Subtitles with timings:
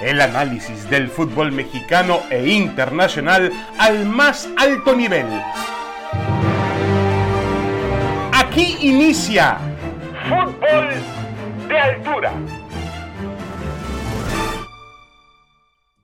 [0.00, 5.26] El análisis del fútbol mexicano e internacional al más alto nivel.
[8.30, 9.58] Aquí inicia
[10.28, 10.90] Fútbol
[11.66, 12.34] de Altura.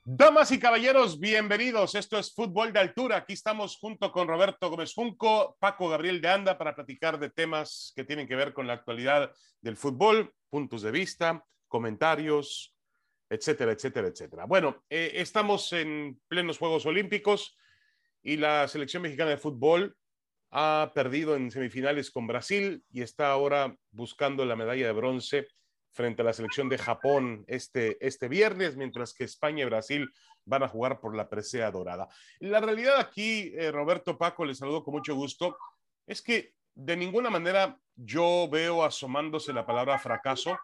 [0.04, 1.94] Damas y caballeros, bienvenidos.
[1.94, 3.18] Esto es Fútbol de Altura.
[3.18, 7.92] Aquí estamos junto con Roberto Gómez Junco, Paco Gabriel de Anda para platicar de temas
[7.94, 9.30] que tienen que ver con la actualidad
[9.60, 12.71] del fútbol, puntos de vista, comentarios,
[13.32, 14.44] etcétera, etcétera, etcétera.
[14.44, 17.56] Bueno, eh, estamos en plenos Juegos Olímpicos
[18.22, 19.96] y la selección mexicana de fútbol
[20.50, 25.48] ha perdido en semifinales con Brasil y está ahora buscando la medalla de bronce
[25.92, 30.10] frente a la selección de Japón este, este viernes, mientras que España y Brasil
[30.44, 32.08] van a jugar por la presea dorada.
[32.38, 35.56] La realidad aquí, eh, Roberto Paco, les saludo con mucho gusto,
[36.06, 40.58] es que de ninguna manera yo veo asomándose la palabra fracaso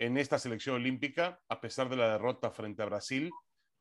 [0.00, 3.30] en esta selección olímpica, a pesar de la derrota frente a Brasil,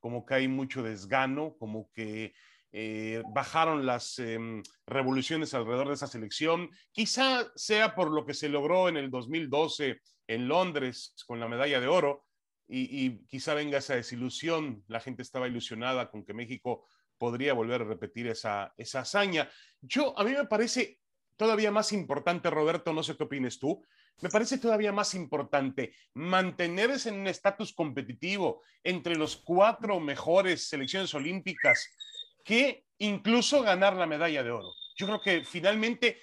[0.01, 2.33] como que hay mucho desgano, como que
[2.73, 6.69] eh, bajaron las em, revoluciones alrededor de esa selección.
[6.91, 11.79] Quizá sea por lo que se logró en el 2012 en Londres con la medalla
[11.79, 12.25] de oro
[12.67, 14.83] y, y, quizá venga esa desilusión.
[14.87, 16.85] La gente estaba ilusionada con que México
[17.17, 19.49] podría volver a repetir esa, esa hazaña.
[19.79, 20.99] Yo, a mí me parece
[21.37, 23.81] todavía más importante, Roberto, no sé qué opines tú,
[24.21, 31.13] me parece todavía más importante mantenerse en un estatus competitivo entre los cuatro mejores selecciones
[31.13, 31.89] olímpicas
[32.43, 34.73] que incluso ganar la medalla de oro.
[34.97, 36.19] Yo creo que finalmente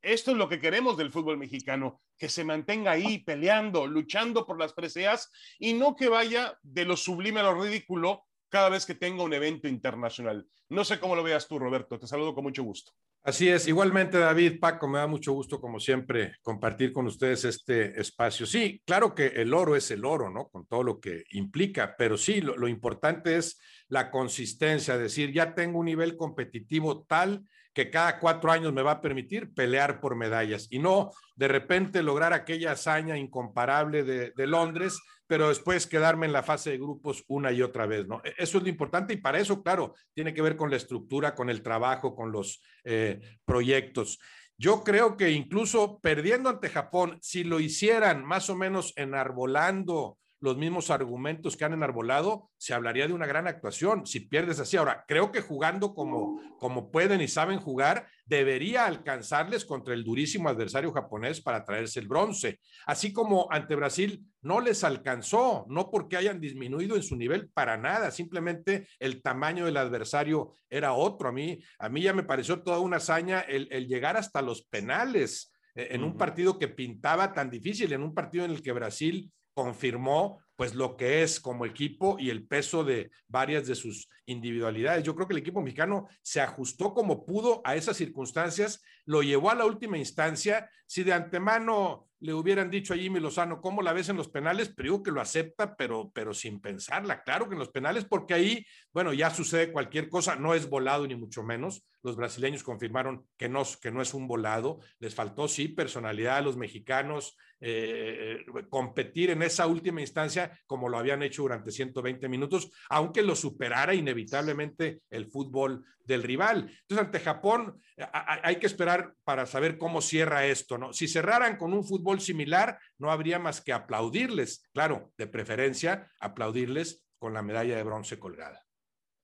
[0.00, 4.58] esto es lo que queremos del fútbol mexicano, que se mantenga ahí peleando, luchando por
[4.58, 8.24] las preseas y no que vaya de lo sublime a lo ridículo
[8.54, 10.46] cada vez que tenga un evento internacional.
[10.68, 11.98] No sé cómo lo veas tú, Roberto.
[11.98, 12.92] Te saludo con mucho gusto.
[13.24, 18.00] Así es, igualmente David, Paco, me da mucho gusto como siempre compartir con ustedes este
[18.00, 18.46] espacio.
[18.46, 20.50] Sí, claro que el oro es el oro, ¿no?
[20.50, 25.52] Con todo lo que implica, pero sí, lo, lo importante es la consistencia, decir, ya
[25.52, 27.42] tengo un nivel competitivo tal
[27.74, 32.02] que cada cuatro años me va a permitir pelear por medallas y no de repente
[32.02, 37.24] lograr aquella hazaña incomparable de, de, Londres, pero después quedarme en la fase de grupos
[37.26, 38.22] una y otra vez, ¿no?
[38.24, 41.34] E, eso es lo importante y para eso, claro, tiene que ver con la estructura,
[41.34, 44.20] con el trabajo, con los eh, proyectos.
[44.56, 50.58] Yo creo que incluso perdiendo ante Japón, si lo hicieran más o menos enarbolando los
[50.58, 54.06] mismos argumentos que han enarbolado, se hablaría de una gran actuación.
[54.06, 59.64] Si pierdes así, ahora creo que jugando como, como pueden y saben jugar, debería alcanzarles
[59.64, 62.60] contra el durísimo adversario japonés para traerse el bronce.
[62.84, 67.78] Así como ante Brasil no les alcanzó, no porque hayan disminuido en su nivel para
[67.78, 71.30] nada, simplemente el tamaño del adversario era otro.
[71.30, 74.66] A mí, a mí ya me pareció toda una hazaña el, el llegar hasta los
[74.66, 78.72] penales eh, en un partido que pintaba tan difícil, en un partido en el que
[78.72, 84.08] Brasil confirmó pues lo que es como equipo y el peso de varias de sus
[84.26, 85.04] individualidades.
[85.04, 89.50] Yo creo que el equipo mexicano se ajustó como pudo a esas circunstancias, lo llevó
[89.50, 90.70] a la última instancia.
[90.86, 94.74] Si de antemano le hubieran dicho a Jimmy Lozano, ¿cómo la ves en los penales?
[94.76, 97.22] Digo que lo acepta, pero, pero sin pensarla.
[97.22, 101.06] Claro que en los penales, porque ahí, bueno, ya sucede cualquier cosa, no es volado
[101.06, 101.86] ni mucho menos.
[102.02, 104.80] Los brasileños confirmaron que no, que no es un volado.
[105.00, 110.98] Les faltó, sí, personalidad a los mexicanos, eh, competir en esa última instancia como lo
[110.98, 116.70] habían hecho durante 120 minutos, aunque lo superara inevitablemente el fútbol del rival.
[116.82, 117.80] Entonces, ante Japón
[118.22, 120.92] hay que esperar para saber cómo cierra esto, ¿no?
[120.92, 127.06] Si cerraran con un fútbol similar, no habría más que aplaudirles, claro, de preferencia, aplaudirles
[127.18, 128.64] con la medalla de bronce colgada.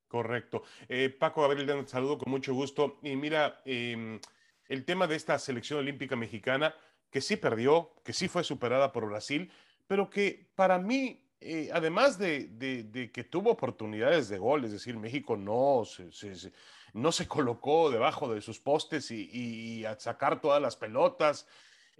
[0.08, 0.64] Correcto.
[0.88, 2.98] Eh, Paco Gabriel, te saludo con mucho gusto.
[3.02, 4.18] Y mira, eh,
[4.66, 6.74] el tema de esta selección olímpica mexicana,
[7.10, 9.52] que sí perdió, que sí fue superada por Brasil,
[9.86, 14.72] pero que para mí eh, además de, de, de, que tuvo oportunidades de gol, es
[14.72, 16.52] decir, México no se, se,
[16.92, 21.46] no se colocó debajo de sus postes y, y a sacar todas las pelotas.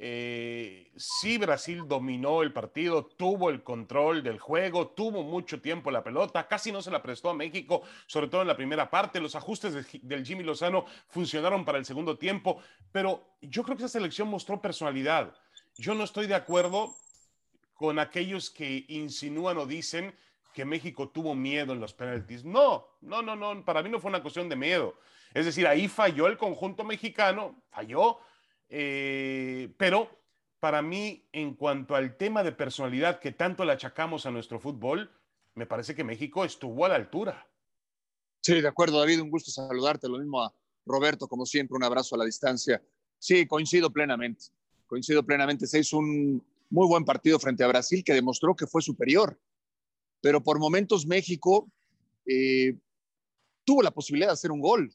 [0.03, 6.03] Eh, sí, Brasil dominó el partido, tuvo el control del juego, tuvo mucho tiempo la
[6.03, 9.21] pelota, casi no se la prestó a México, sobre todo en la primera parte.
[9.21, 13.83] Los ajustes de, del Jimmy Lozano funcionaron para el segundo tiempo, pero yo creo que
[13.83, 15.35] esa selección mostró personalidad.
[15.77, 16.95] Yo no estoy de acuerdo
[17.81, 20.15] con aquellos que insinúan o dicen
[20.53, 22.45] que México tuvo miedo en los penaltis.
[22.45, 24.97] No, no, no, no, para mí no fue una cuestión de miedo.
[25.33, 28.19] Es decir, ahí falló el conjunto mexicano, falló,
[28.69, 30.11] eh, pero
[30.59, 35.11] para mí, en cuanto al tema de personalidad que tanto le achacamos a nuestro fútbol,
[35.55, 37.49] me parece que México estuvo a la altura.
[38.43, 40.07] Sí, de acuerdo, David, un gusto saludarte.
[40.07, 40.53] Lo mismo a
[40.85, 42.83] Roberto, como siempre, un abrazo a la distancia.
[43.19, 44.49] Sí, coincido plenamente.
[44.87, 45.67] Coincido plenamente.
[45.67, 49.39] Se un, muy buen partido frente a Brasil que demostró que fue superior.
[50.23, 51.71] pero por momentos México
[52.27, 52.79] eh,
[53.65, 54.95] tuvo la posibilidad de hacer un gol.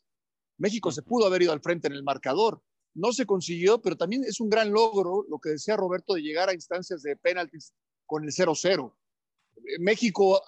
[0.58, 2.62] México se pudo haber ido al frente en el marcador.
[2.94, 6.50] No se consiguió, pero también es un gran logro lo que decía Roberto de llegar
[6.50, 7.74] a instancias de penaltis
[8.06, 8.94] con el 0-0.
[9.80, 10.42] México,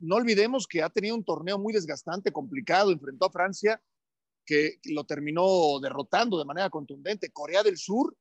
[0.00, 3.80] no olvidemos que ha tenido un torneo muy desgastante, complicado, enfrentó a Francia,
[4.44, 7.30] que lo terminó derrotando de manera contundente.
[7.30, 8.16] Corea del Sur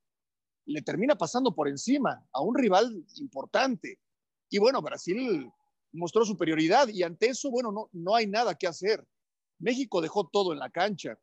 [0.65, 3.99] le termina pasando por encima a un rival importante.
[4.49, 5.49] Y bueno, Brasil
[5.91, 9.05] mostró superioridad y ante eso, bueno, no, no hay nada que hacer.
[9.59, 11.17] México dejó todo en la cancha.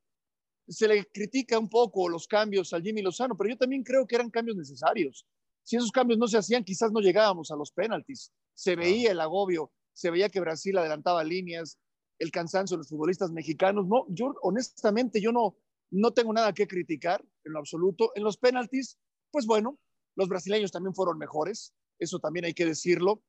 [0.69, 4.15] Se le critica un poco los cambios al Jimmy Lozano, pero yo también creo que
[4.15, 5.27] eran cambios necesarios.
[5.65, 8.33] Si esos cambios no se hacían, quizás no llegábamos a los penaltis.
[8.55, 11.79] Se veía el agobio, se veía que Brasil adelantaba líneas,
[12.19, 13.87] el cansancio de los futbolistas mexicanos.
[13.87, 15.57] No, yo honestamente yo no,
[15.91, 18.13] no tengo nada que criticar en lo absoluto.
[18.15, 18.99] En los penaltis,
[19.33, 19.79] pues bueno,
[20.15, 23.23] los brasileños también fueron mejores, eso también hay que decirlo.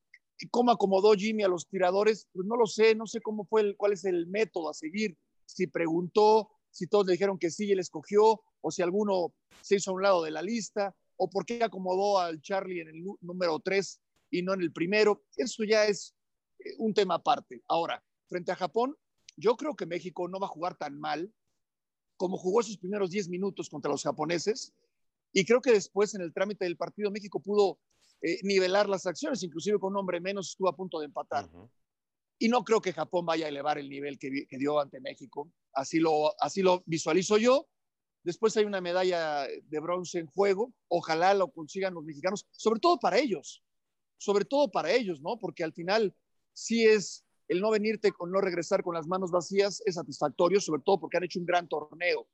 [0.50, 2.28] ¿Cómo acomodó Jimmy a los tiradores?
[2.32, 5.16] Pues no lo sé, no sé cómo fue, el, cuál es el método a seguir.
[5.46, 9.76] Si preguntó, si todos le dijeron que sí y él escogió, o si alguno se
[9.76, 13.04] hizo a un lado de la lista, o por qué acomodó al Charlie en el
[13.20, 14.00] número 3
[14.30, 15.22] y no en el primero.
[15.36, 16.14] Eso ya es
[16.58, 17.62] eh, un tema aparte.
[17.68, 18.96] Ahora, frente a Japón,
[19.36, 21.32] yo creo que México no va a jugar tan mal
[22.16, 24.72] como jugó esos primeros 10 minutos contra los japoneses.
[25.36, 27.80] Y creo que después, en el trámite del partido, México pudo
[28.22, 31.50] eh, nivelar las acciones, inclusive con un hombre menos estuvo a punto de empatar.
[32.38, 35.50] Y no creo que Japón vaya a elevar el nivel que, dio ante México.
[35.72, 37.66] Así lo, así lo visualizo yo.
[38.22, 40.72] Después hay una medalla de bronce en juego.
[40.86, 43.62] Ojalá lo consigan los mexicanos, sobre todo para ellos.
[44.16, 45.40] Sobre todo para ellos, ¿no?
[45.40, 46.14] Porque al final
[46.52, 50.80] sí es el no venirte con no regresar con las manos vacías es satisfactorio, sobre
[50.82, 52.28] todo porque han hecho un gran torneo.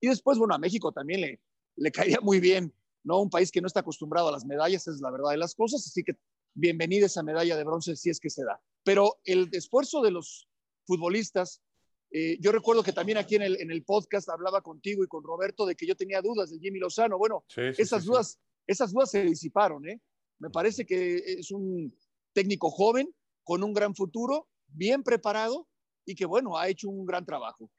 [0.00, 1.40] Y después, bueno, a México también le,
[1.76, 2.72] le caería muy bien
[3.04, 3.20] ¿no?
[3.20, 5.86] Un país que no está acostumbrado a las medallas, es la verdad de las cosas,
[5.86, 6.16] así que
[6.54, 8.60] bienvenida esa medalla de bronce si es que se da.
[8.82, 10.48] Pero el esfuerzo de los
[10.86, 11.62] futbolistas,
[12.10, 15.22] eh, yo recuerdo que también aquí en el, en el podcast hablaba contigo y con
[15.22, 17.18] Roberto de que yo tenía dudas de Jimmy Lozano.
[17.18, 20.00] Bueno, esas, dudas, esas dudas se disiparon, ¿eh?
[20.38, 21.96] Me parece que es un
[22.32, 25.68] técnico joven, con un gran futuro, bien preparado
[26.06, 27.70] y que, bueno, ha hecho un gran trabajo.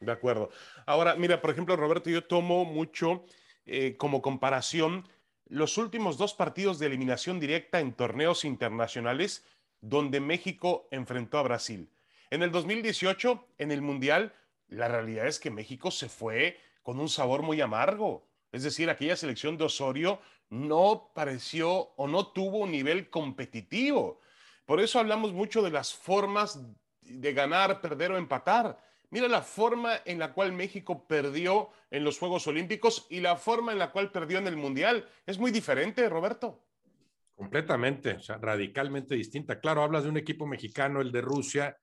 [0.00, 0.50] De acuerdo.
[0.86, 3.24] Ahora, mira, por ejemplo, Roberto, yo tomo mucho
[3.66, 5.08] eh, como comparación
[5.46, 9.44] los últimos dos partidos de eliminación directa en torneos internacionales
[9.80, 11.90] donde México enfrentó a Brasil.
[12.30, 14.34] En el 2018, en el Mundial,
[14.68, 18.28] la realidad es que México se fue con un sabor muy amargo.
[18.52, 20.20] Es decir, aquella selección de Osorio
[20.50, 24.20] no pareció o no tuvo un nivel competitivo.
[24.66, 26.60] Por eso hablamos mucho de las formas
[27.00, 28.78] de ganar, perder o empatar.
[29.10, 33.72] Mira la forma en la cual México perdió en los Juegos Olímpicos y la forma
[33.72, 35.08] en la cual perdió en el Mundial.
[35.26, 36.64] Es muy diferente, Roberto.
[37.34, 39.60] Completamente, radicalmente distinta.
[39.60, 41.78] Claro, hablas de un equipo mexicano, el de Rusia,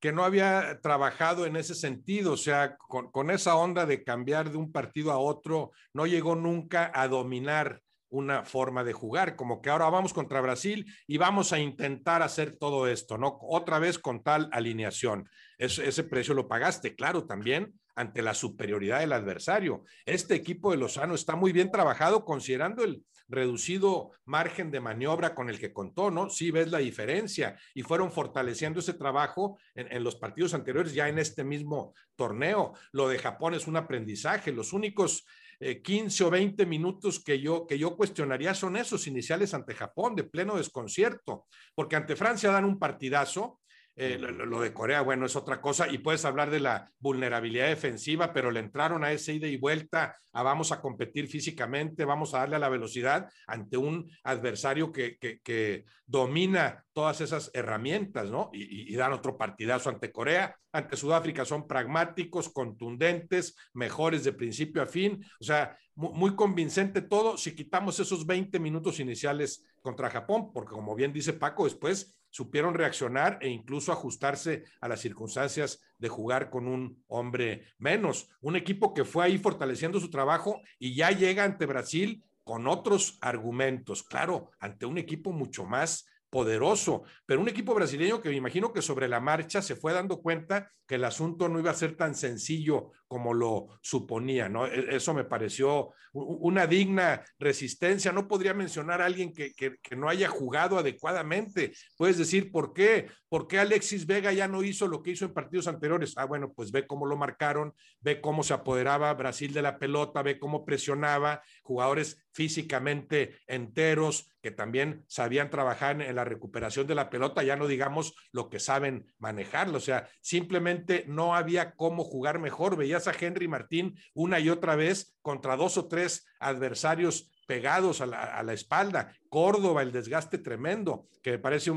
[0.00, 4.50] que no había trabajado en ese sentido, o sea, con, con esa onda de cambiar
[4.50, 7.82] de un partido a otro, no llegó nunca a dominar
[8.14, 12.56] una forma de jugar, como que ahora vamos contra Brasil y vamos a intentar hacer
[12.56, 13.38] todo esto, ¿no?
[13.42, 15.28] Otra vez con tal alineación.
[15.58, 19.84] Ese precio lo pagaste, claro, también ante la superioridad del adversario.
[20.04, 25.48] Este equipo de Lozano está muy bien trabajado considerando el reducido margen de maniobra con
[25.48, 26.28] el que contó, ¿no?
[26.28, 31.08] Sí ves la diferencia y fueron fortaleciendo ese trabajo en, en los partidos anteriores, ya
[31.08, 32.74] en este mismo torneo.
[32.92, 34.52] Lo de Japón es un aprendizaje.
[34.52, 35.24] Los únicos
[35.58, 40.14] 15 eh, o 20 minutos que yo, que yo cuestionaría son esos iniciales ante Japón,
[40.14, 43.60] de pleno desconcierto, porque ante Francia dan un partidazo,
[43.96, 45.88] eh, lo, de Corea, bueno, es otra cosa.
[45.88, 50.16] Y puedes hablar de la vulnerabilidad defensiva, pero le entraron a ese ida y vuelta,
[50.32, 55.16] a vamos a competir físicamente, vamos a darle a la velocidad ante un adversario que,
[55.18, 58.50] que, domina todas esas herramientas, ¿no?
[58.52, 61.44] Y, y, dan otro partidazo ante Corea, ante Sudáfrica.
[61.44, 67.54] Son pragmáticos, contundentes, mejores de principio a fin, o sea, muy, muy convincente todo si
[67.54, 73.38] quitamos esos 20 minutos iniciales contra Japón, porque como bien dice Paco, después supieron reaccionar
[73.42, 78.28] e incluso ajustarse a las circunstancias de jugar con un hombre menos.
[78.40, 83.18] Un equipo que fue ahí fortaleciendo su trabajo y ya llega ante Brasil con otros
[83.20, 88.72] argumentos, claro, ante un equipo mucho más poderoso, pero un equipo brasileño que me imagino
[88.72, 91.96] que sobre la marcha se fue dando cuenta que el asunto no iba a ser
[91.96, 94.66] tan sencillo como lo suponía, ¿no?
[94.66, 98.10] E, eso me pareció una digna resistencia.
[98.10, 101.72] No podría mencionar a alguien que, que, no haya jugado adecuadamente.
[101.96, 103.08] Puedes decir, ¿por qué?
[103.28, 106.14] ¿Por qué Alexis Vega ya no hizo lo que hizo en partidos anteriores?
[106.16, 110.22] Ah, bueno, pues ve cómo lo marcaron, ve cómo se apoderaba Brasil de la pelota,
[110.22, 117.08] ve cómo presionaba, jugadores físicamente enteros, que también sabían trabajar en la recuperación de la
[117.08, 122.38] pelota, ya no digamos lo que saben manejarlo, o sea, simplemente no había cómo jugar
[122.38, 122.76] mejor.
[122.76, 128.06] Veías a Henry Martín una y otra vez contra dos o tres adversarios pegados a
[128.06, 129.12] la, espalda.
[129.28, 131.72] Córdoba, el desgaste tremendo, que me parece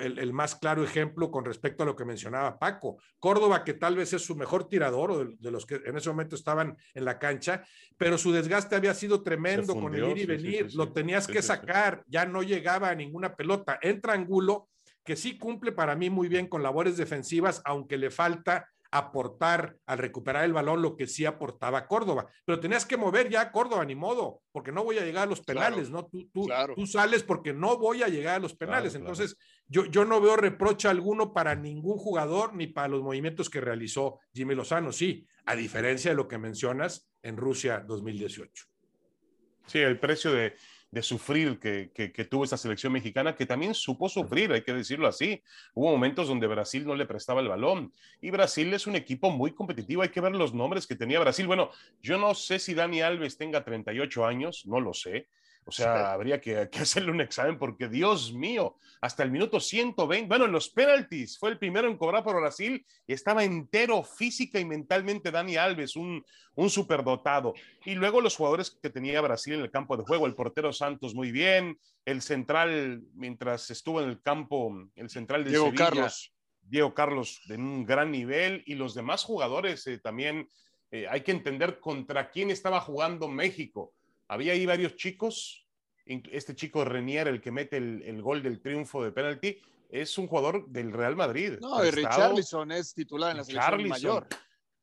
[0.00, 2.98] el, más claro ejemplo con respecto a lo que mencionaba Paco.
[3.18, 6.76] Córdoba, que tal vez es su mejor tirador de, los que en ese momento estaban
[6.94, 7.64] en la cancha,
[7.96, 10.74] pero su desgaste había sido tremendo con el ir y venir.
[10.74, 13.78] lo tenías que sacar, ya no llegaba a ninguna pelota.
[13.82, 14.68] Entra Angulo,
[15.04, 19.98] que sí cumple para mí muy bien con labores defensivas, aunque le falta aportar al
[19.98, 22.26] recuperar el balón lo que sí aportaba Córdoba.
[22.44, 25.30] Pero tenías que mover ya a Córdoba, ni modo, porque no voy a llegar a
[25.30, 26.06] los penales, ¿no?
[26.06, 28.94] Tú, tú, tú, sales porque no voy a llegar a los penales.
[28.94, 29.36] Entonces,
[29.66, 34.20] yo, yo no veo reproche alguno para ningún jugador ni para los movimientos que realizó
[34.32, 38.66] Jimmy Lozano, sí, a diferencia de lo que mencionas en Rusia 2018.
[39.66, 40.54] Sí, el precio de,
[40.90, 45.08] de sufrir que, que, tuvo esta selección mexicana, que también supo sufrir, hay que decirlo
[45.08, 45.42] así.
[45.74, 49.52] Hubo momentos donde Brasil no le prestaba el balón y Brasil es un equipo muy
[49.52, 51.46] competitivo, hay que ver los nombres que tenía Brasil.
[51.46, 55.28] Bueno, yo no sé si Dani Alves tenga 38 años, no lo sé,
[55.68, 60.44] o sea, habría que, hacerle un examen porque, Dios mío, hasta el minuto 120, bueno,
[60.44, 64.64] en los penalties fue el primero en cobrar por Brasil y estaba entero física y
[64.64, 67.52] mentalmente Dani Alves, un, un superdotado.
[67.84, 71.16] Y luego los jugadores que tenía Brasil en el campo de juego, el portero Santos
[71.16, 76.32] muy bien, el central, mientras estuvo en el campo, el central de Diego Carlos.
[76.62, 80.48] Diego Carlos de un gran nivel y los demás jugadores eh, también.
[80.92, 83.95] Eh, hay que entender contra quién estaba jugando México
[84.28, 85.66] había ahí varios chicos,
[86.04, 90.66] este chico Renier, el que mete el, gol del triunfo de penalti, es un jugador
[90.68, 91.58] del Real Madrid.
[91.60, 94.26] No, y Richarlison es titular en la selección mayor.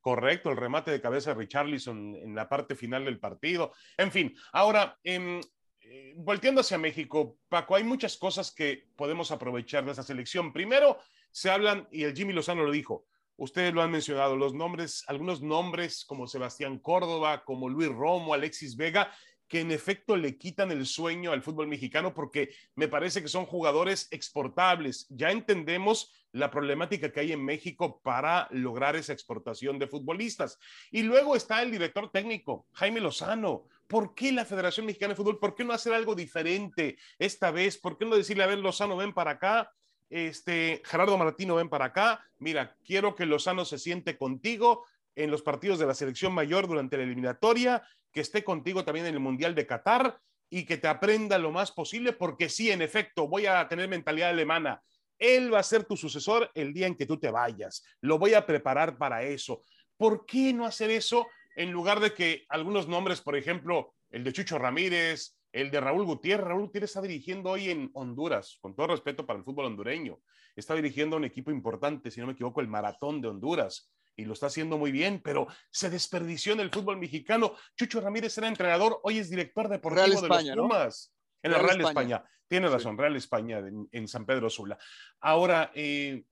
[0.02, 3.72] Correcto, el remate de cabeza de Richarlison en la parte final del partido.
[3.98, 5.40] En fin, ahora, em,
[5.80, 10.52] eh, volteando hacia México, Paco, hay muchas cosas que podemos aprovechar de esa selección.
[10.52, 10.98] Primero,
[11.32, 13.06] se hablan, y el Jimmy Lozano lo dijo,
[13.38, 18.76] ustedes lo han mencionado, los nombres, algunos nombres como Sebastián Córdoba, como Luis Romo, Alexis
[18.76, 19.12] Vega,
[19.54, 23.46] que en efecto le quitan el sueño al fútbol mexicano porque me parece que son
[23.46, 25.06] jugadores exportables.
[25.12, 30.58] Ya entendemos la problemática que hay en México para lograr esa exportación de futbolistas.
[30.90, 33.68] Y luego está el director técnico, Jaime Lozano.
[33.86, 35.38] ¿Por qué la Federación Mexicana de Fútbol?
[35.38, 37.78] ¿Por qué no hacer algo diferente esta vez?
[37.78, 39.72] ¿Por qué no decirle, a ver, Lozano, ven para acá?
[40.10, 42.26] Este, Gerardo Martino, ven para acá.
[42.40, 44.84] Mira, quiero que Lozano se siente contigo
[45.16, 47.84] en los partidos de la selección mayor durante la eliminatoria
[48.14, 51.72] que esté contigo también en el Mundial de Qatar y que te aprenda lo más
[51.72, 54.82] posible, porque sí, en efecto, voy a tener mentalidad alemana.
[55.18, 57.84] Él va a ser tu sucesor el día en que tú te vayas.
[58.02, 59.64] Lo voy a preparar para eso.
[59.98, 64.34] ¿Por qué no hacer eso en lugar de que algunos nombres, por ejemplo, el de
[64.34, 66.46] Chucho Ramírez, el de Raúl Gutiérrez.
[66.46, 70.20] Raúl Gutiérrez está dirigiendo hoy en Honduras, con todo respeto para el fútbol hondureño.
[70.56, 74.34] Está dirigiendo un equipo importante, si no me equivoco, el Maratón de Honduras y lo
[74.34, 77.56] está haciendo muy bien, pero se desperdició en el fútbol mexicano.
[77.76, 81.14] Chucho Ramírez era entrenador, hoy es director deportivo de los Pumas.
[81.42, 82.24] En la Real España.
[82.48, 84.78] Tiene razón, Real España en, San Pedro Sula.
[85.22, 86.24] Ahora, eh,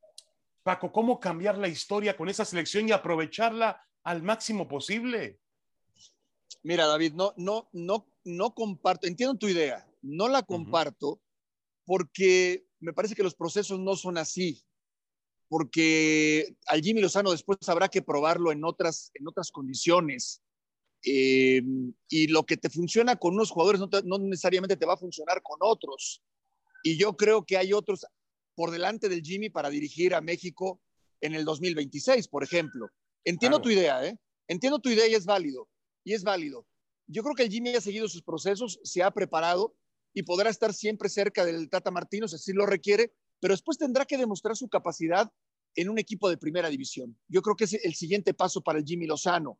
[0.62, 5.40] Paco, ¿cómo cambiar la historia con esa selección y aprovecharla al máximo posible?
[6.64, 11.20] Mira, David, no, no, no, no comparto, entiendo tu idea, no la comparto
[11.86, 14.64] porque me parece que los procesos no son así
[15.52, 20.42] porque al Jimmy Lozano después habrá que probarlo en otras, en otras condiciones.
[21.06, 21.62] Eh,
[22.08, 25.58] y lo que te funciona con unos jugadores no, necesariamente te va a funcionar con
[25.60, 26.24] otros.
[26.84, 28.06] Y yo creo que hay otros
[28.56, 30.80] por delante del Jimmy para dirigir a México
[31.20, 32.88] en el 2026, por ejemplo.
[33.26, 34.18] Entiendo tu idea, ¿eh?
[34.48, 35.68] Entiendo tu idea y es válido.
[36.06, 36.66] Y es válido.
[37.08, 39.76] Yo creo que el Jimmy ha seguido sus procesos, se ha preparado
[40.14, 44.06] y podrá estar siempre cerca del Tata Martino si así lo requiere, pero después tendrá
[44.06, 45.30] que demostrar su capacidad
[45.76, 47.18] en un equipo de primera división.
[47.28, 49.60] Yo creo que es el siguiente paso para el Jimmy Lozano.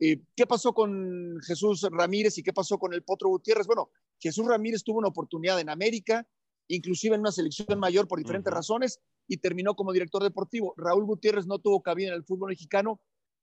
[0.00, 3.66] Eh, ¿Qué pasó con Jesús Ramírez y qué pasó con el Potro Gutiérrez?
[3.66, 6.26] Bueno, Jesús Ramírez tuvo una oportunidad en América,
[6.68, 10.72] inclusive en una selección mayor por diferentes razones, y terminó como director deportivo.
[10.78, 13.00] Raúl Gutiérrez no tuvo cabida en el fútbol mexicano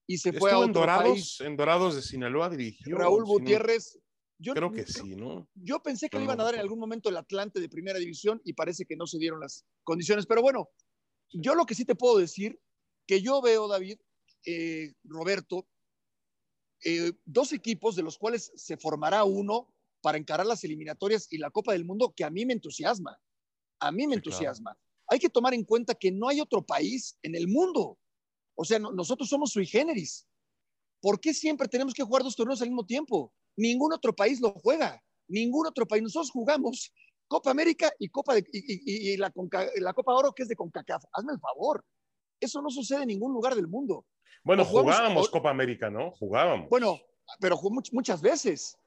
[0.08, 1.42] y se fue a otro en Dorados, país.
[1.42, 2.98] En Dorados de Sinaloa dirigió.
[2.98, 4.00] Raúl Gutiérrez
[4.40, 5.48] yo, Creo que sí, ¿no?
[5.56, 8.40] Yo pensé que le iban a dar en algún momento el Atlante de primera división
[8.44, 10.28] y parece que no se dieron las condiciones.
[10.28, 10.70] Pero bueno,
[11.32, 12.60] yo lo que sí te puedo decir,
[13.08, 14.00] que yo veo, David,
[14.46, 15.68] eh, Roberto,
[16.84, 21.50] eh, dos equipos de los cuales se formará uno para encarar las eliminatorias y la
[21.50, 23.20] Copa del Mundo que a mí me entusiasma.
[23.80, 24.78] A mí me entusiasma.
[25.08, 27.98] Hay que tomar en cuenta que no hay otro país en el mundo.
[28.56, 30.28] O sea, nosotros somos sui generis.
[31.02, 33.34] ¿Por qué siempre tenemos que jugar dos torneos al mismo tiempo?
[33.58, 36.04] Ningún otro país lo juega, ningún otro país.
[36.04, 36.94] Nosotros jugamos
[37.28, 39.34] Copa América y, Copa de, y, la,
[39.78, 41.04] la, Copa Oro que es de CONCACAF.
[41.12, 41.84] Hazme el favor.
[42.40, 44.06] Eso no sucede en ningún lugar del mundo.
[44.44, 46.12] Bueno, jugábamos Copa América, ¿no?
[46.12, 46.70] Jugábamos.
[46.70, 47.00] Bueno,
[47.40, 47.60] pero
[47.92, 48.78] muchas veces.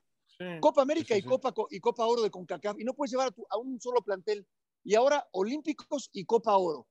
[0.60, 2.80] Copa América y, Copa, y Copa Oro de CONCACAF.
[2.80, 4.46] Y no puedes llevar a, un solo plantel.
[4.84, 6.86] Y ahora Olímpicos y Copa Oro.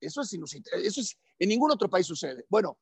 [0.00, 2.46] Eso es Eso es, en ningún otro país sucede.
[2.48, 2.78] Bueno,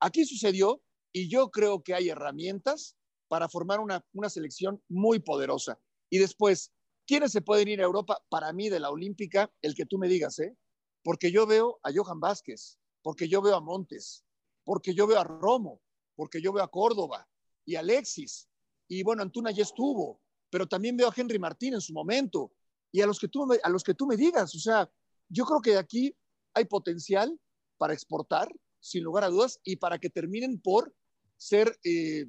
[0.00, 0.80] aquí sucedió
[1.12, 2.96] y yo creo que hay herramientas
[3.28, 5.78] para formar una, una selección muy poderosa.
[6.10, 6.72] Y después,
[7.06, 8.18] ¿quiénes se pueden ir a Europa?
[8.28, 10.56] Para mí, de la Olímpica, el que tú me digas, ¿eh?
[11.02, 14.24] Porque yo veo a Johan Vázquez, porque yo veo a Montes,
[14.64, 15.80] porque yo veo a Romo,
[16.16, 17.28] porque yo veo a Córdoba
[17.64, 18.48] y Alexis.
[18.88, 20.20] Y bueno, Antuna ya estuvo,
[20.50, 22.52] pero también veo a Henry Martín en su momento
[22.90, 24.54] y a los que tú, a los que tú me digas.
[24.54, 24.90] O sea,
[25.28, 26.16] yo creo que aquí
[26.54, 27.38] hay potencial
[27.76, 28.48] para exportar,
[28.80, 30.94] sin lugar a dudas, y para que terminen por
[31.36, 32.26] ser eh,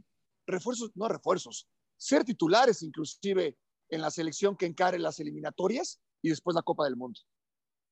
[0.49, 3.57] refuerzos, no refuerzos, ser titulares inclusive
[3.89, 7.19] en la selección que encare las eliminatorias y después la Copa del Mundo.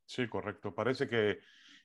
[0.06, 0.74] Sí, correcto.
[0.74, 1.40] Parece que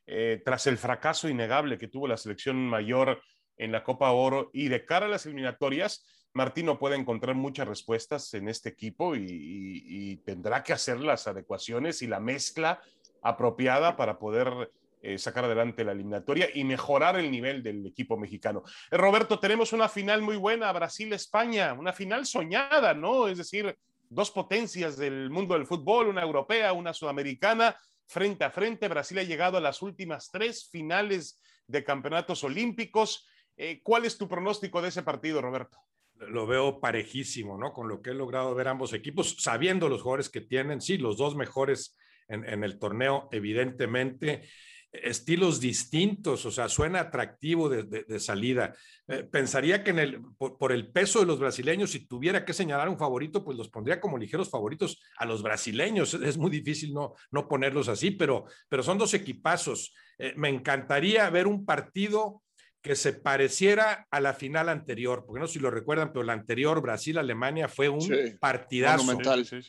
[0.07, 3.23] eh, tras el fracaso innegable que tuvo la selección mayor
[3.57, 8.33] en la Copa Oro y de cara a las eliminatorias, Martino puede encontrar muchas respuestas
[8.35, 12.81] en este equipo y, tendrá que hacer las adecuaciones y la mezcla
[13.23, 14.73] apropiada para poder
[15.05, 18.63] eh, sacar adelante la eliminatoria y mejorar el nivel del equipo mexicano.
[18.89, 23.27] Eh, Roberto, tenemos una final muy buena, Brasil-España, una final soñada, ¿no?
[23.27, 23.77] Es decir,
[24.09, 28.87] dos potencias del mundo del fútbol, una europea, una sudamericana, frente a frente.
[28.87, 33.27] Brasil ha llegado a las últimas tres finales de campeonatos olímpicos.
[33.57, 35.79] Eh, ¿Cuál es tu pronóstico de ese partido, Roberto?
[36.15, 37.73] Lo veo parejísimo, ¿no?
[37.73, 41.17] Con lo que he logrado ver ambos equipos, sabiendo los jugadores que tienen, sí, los
[41.17, 41.97] dos mejores
[42.29, 44.49] en, el torneo, evidentemente
[44.93, 48.75] estilos distintos, o sea, suena atractivo de, salida.
[49.09, 52.89] Eh, pensaría que en el, por, el peso de los brasileños, si tuviera que señalar
[52.89, 56.13] un favorito, pues los pondría como ligeros favoritos a los brasileños.
[56.15, 59.95] Es muy difícil no, no ponerlos así, pero, pero son dos equipazos.
[60.19, 62.43] Eh, me encantaría ver un partido
[62.83, 66.33] que se pareciera a la final anterior, porque no sé si lo recuerdan, pero la
[66.33, 68.05] anterior Brasil-Alemania fue un
[68.41, 69.19] partidazo,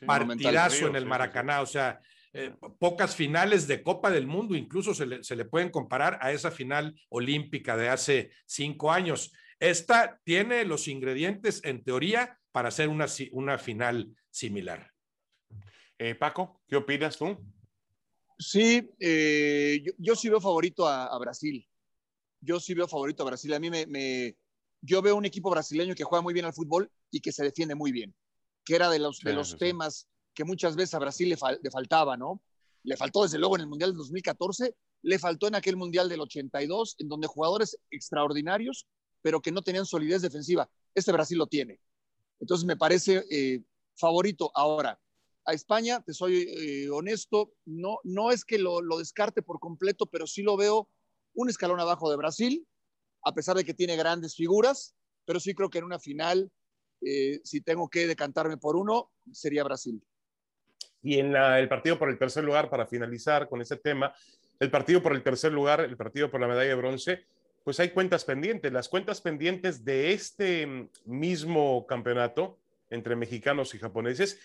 [0.05, 1.99] partidazo en el Maracaná, o sea,
[2.35, 6.99] eh, pocas finales de Copa del Mundo, incluso se le, pueden comparar a esa final
[7.09, 9.31] olímpica de hace cinco años.
[9.59, 14.91] Esta tiene los ingredientes, en teoría, para hacer una, una final similar.
[15.99, 17.37] Eh, Paco, ¿qué opinas tú?
[18.39, 21.63] Sí, eh, yo, sí veo favorito a, Brasil.
[22.41, 23.53] Yo sí veo favorito a Brasil.
[23.53, 24.35] A mí me,
[24.81, 27.75] yo veo un equipo brasileño que juega muy bien al fútbol y que se defiende
[27.75, 28.13] muy bien,
[28.65, 32.41] que era de los, de los temas que muchas veces a Brasil le, faltaba, ¿no?
[32.83, 36.21] Le faltó desde luego en el Mundial del 2014, le faltó en aquel Mundial del
[36.21, 38.87] 82, en donde jugadores extraordinarios,
[39.21, 40.69] pero que no tenían solidez defensiva.
[40.93, 41.79] Este Brasil lo tiene.
[42.39, 43.63] Entonces me parece eh,
[43.95, 44.51] favorito.
[44.53, 44.99] Ahora,
[45.45, 50.27] a España, te soy eh, honesto, no, no es que lo, descarte por completo, pero
[50.27, 50.89] sí lo veo
[51.33, 52.67] un escalón abajo de Brasil,
[53.23, 56.51] a pesar de que tiene grandes figuras, pero sí creo que en una final,
[57.01, 60.01] eh, si tengo que decantarme por uno, sería Brasil.
[61.03, 64.13] Y en el partido por el tercer lugar, para finalizar con ese tema,
[64.59, 67.25] el partido por el tercer lugar, el partido por la medalla de bronce,
[67.63, 68.71] pues hay cuentas pendientes.
[68.71, 74.39] Las cuentas pendientes de este mismo campeonato entre mexicanos y japoneses.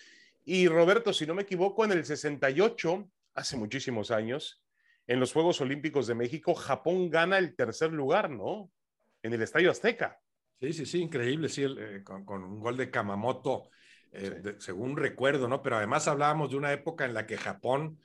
[0.45, 4.63] Y Roberto, si no me equivoco, en el 68, hace muchísimos años,
[5.07, 8.71] en los Juegos Olímpicos de México, Japón gana el tercer lugar, ¿no?
[9.23, 10.19] En el Estadio Azteca.
[10.59, 13.69] Sí, sí, sí, increíble, sí, eh, con, un gol de Kamamoto
[14.11, 15.61] eh, según recuerdo, ¿no?
[15.61, 17.97] Pero además hablábamos de una época en la que Japón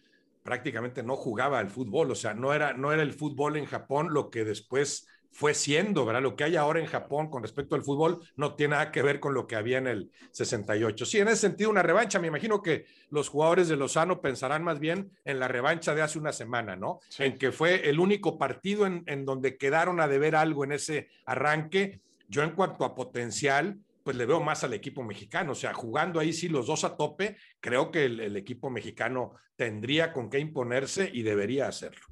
[0.43, 4.09] prácticamente no jugaba al fútbol, o sea, no era, no era el fútbol en Japón
[4.13, 6.23] lo que después fue siendo, ¿verdad?
[6.23, 9.19] Lo que hay ahora en Japón con respecto al fútbol no tiene nada que ver
[9.19, 11.05] con lo que había en el 68.
[11.05, 12.21] Sí, en ese sentido, una revancha.
[12.21, 16.21] Me imagino que los jugadores de Lozano pensarán más bien en la revancha de hace
[16.21, 17.01] una semana, ¿no?
[17.19, 21.09] En que fue el único partido en, en donde quedaron a deber algo en ese
[21.27, 22.01] arranque.
[22.29, 25.53] Yo en cuanto a potencial, pues le veo más al equipo mexicano.
[25.53, 30.13] O sea, jugando ahí sí los dos a tope, creo que el, equipo mexicano tendría
[30.13, 32.07] con qué imponerse y debería hacerlo.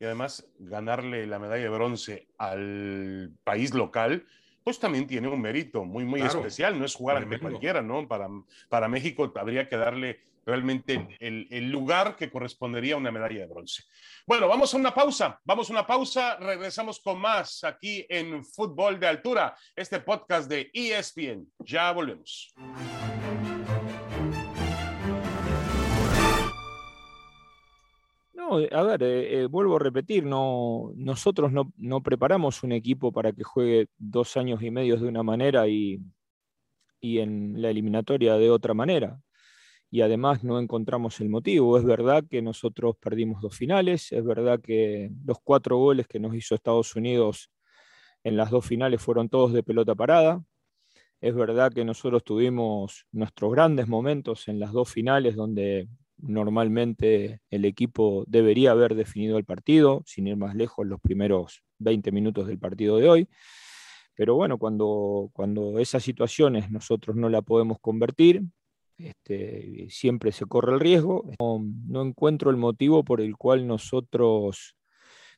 [0.00, 4.26] Y además, ganarle la medalla de bronce al país local,
[4.64, 6.78] pues también tiene un mérito muy, muy especial.
[6.78, 8.08] No es jugar ante cualquiera, ¿no?
[8.08, 8.28] Para,
[8.70, 13.82] para México habría que darle realmente el, lugar que correspondería a una medalla de bronce.
[14.26, 18.98] Bueno, vamos a una pausa, vamos a una pausa, regresamos con más aquí en Fútbol
[18.98, 21.46] de Altura, este podcast de ESPN.
[21.58, 22.54] Ya volvemos.
[28.32, 33.32] No, a ver, eh, eh, vuelvo a repetir, no, nosotros no, preparamos un equipo para
[33.32, 36.00] que juegue dos años y medio de una manera y,
[37.02, 39.20] y en la eliminatoria de otra manera
[39.90, 41.78] y además no encontramos el motivo.
[41.78, 46.34] Es verdad que nosotros perdimos dos finales, es verdad que los cuatro goles que nos
[46.34, 47.50] hizo Estados Unidos
[48.24, 50.42] en las dos finales fueron todos de pelota parada.
[51.20, 57.64] Es verdad que nosotros tuvimos nuestros grandes momentos en las dos finales donde normalmente el
[57.64, 62.58] equipo debería haber definido el partido, sin ir más lejos los primeros 20 minutos del
[62.58, 63.28] partido de hoy.
[64.14, 68.42] Pero bueno, cuando, cuando esas situaciones nosotros no la podemos convertir,
[68.98, 71.30] este, siempre se corre el riesgo.
[71.38, 74.76] No, encuentro el motivo por el cual nosotros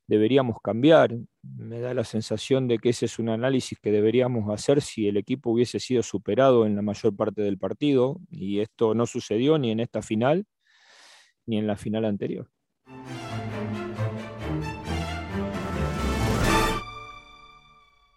[0.06, 1.16] deberíamos cambiar.
[1.42, 5.16] Me da la sensación de que ese es un análisis que deberíamos hacer si el
[5.16, 9.70] equipo hubiese sido superado en la mayor parte del partido y esto no sucedió ni
[9.70, 10.46] en esta final
[11.46, 12.50] ni en la final anterior.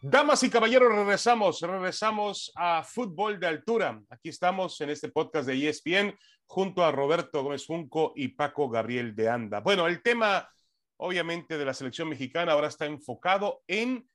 [0.06, 4.04] Damas y caballeros, regresamos, regresamos a fútbol de altura.
[4.10, 9.16] Aquí estamos en este podcast de ESPN junto a Roberto Gómez Junco y Paco Gabriel
[9.16, 9.62] de Anda.
[9.62, 10.52] Bueno, el tema
[10.98, 14.06] obviamente de la selección mexicana ahora está enfocado en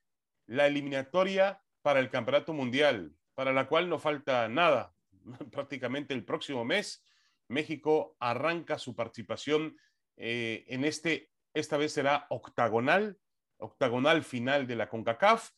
[0.45, 4.93] la eliminatoria para el Campeonato Mundial, para la cual no falta nada.
[5.51, 7.03] Prácticamente el próximo mes
[7.47, 9.75] México arranca su participación
[10.17, 13.17] eh, en este, esta vez será octagonal,
[13.57, 15.49] octagonal final de la CONCACAF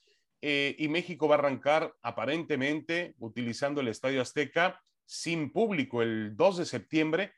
[0.42, 6.58] eh, y México va a arrancar aparentemente utilizando el Estadio Azteca sin público el 2
[6.58, 7.34] de septiembre.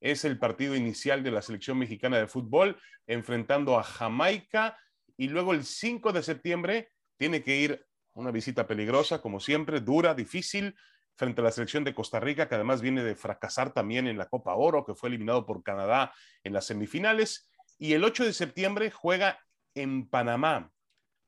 [0.00, 4.78] Es el partido inicial de la selección mexicana de fútbol enfrentando a Jamaica
[5.16, 10.14] y luego el 5 de septiembre tiene que ir una visita peligrosa, como siempre, dura,
[10.14, 10.74] difícil,
[11.16, 14.28] frente a la selección de Costa Rica, que además viene de fracasar también en la
[14.28, 17.50] Copa Oro, que fue eliminado por Canadá en las semifinales.
[17.78, 19.38] Y el 8 de septiembre juega
[19.74, 20.72] en Panamá.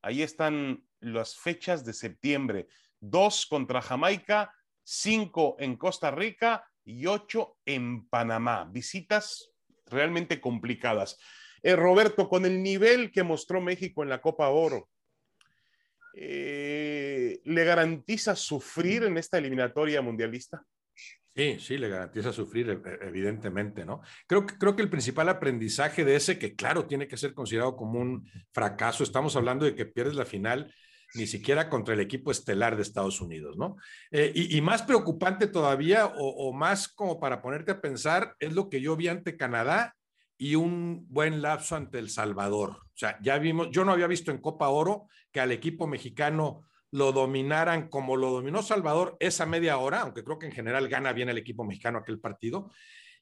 [0.02, 2.68] Ahí están las fechas de septiembre.
[3.00, 8.68] Dos contra Jamaica, cinco en Costa Rica y ocho en Panamá.
[8.70, 9.52] Visitas
[9.86, 11.18] realmente complicadas.
[11.62, 14.88] Eh, Roberto, con el nivel que mostró México en la Copa Oro,
[16.14, 20.64] eh, ¿le garantiza sufrir en esta eliminatoria mundialista?
[21.34, 24.00] Sí, sí, le garantiza sufrir, e, evidentemente, ¿no?
[24.26, 27.76] Creo que, creo que el principal aprendizaje de ese, que claro, tiene que ser considerado
[27.76, 30.74] como un fracaso, estamos hablando de que pierdes la final
[31.14, 33.76] ni siquiera contra el equipo estelar de Estados Unidos, ¿no?
[34.10, 38.80] Eh, y, más preocupante todavía, o, más como para ponerte a pensar, es lo que
[38.80, 39.96] yo vi ante Canadá
[40.36, 42.70] y un buen lapso ante El Salvador.
[42.70, 46.62] O sea, ya vimos, yo no había visto en Copa Oro que al equipo mexicano
[46.90, 51.12] lo dominaran como lo dominó Salvador esa media hora, aunque creo que en general gana
[51.12, 52.70] bien el equipo mexicano aquel partido.